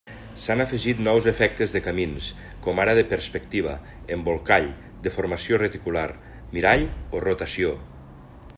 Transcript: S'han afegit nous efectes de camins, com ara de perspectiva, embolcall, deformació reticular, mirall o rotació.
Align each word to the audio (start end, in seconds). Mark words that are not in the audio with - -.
S'han 0.43 0.61
afegit 0.63 1.01
nous 1.07 1.25
efectes 1.31 1.75
de 1.75 1.81
camins, 1.87 2.29
com 2.67 2.81
ara 2.85 2.95
de 2.99 3.03
perspectiva, 3.11 3.75
embolcall, 4.17 4.67
deformació 5.09 5.61
reticular, 5.65 6.07
mirall 6.57 6.89
o 7.19 7.23
rotació. 7.29 7.77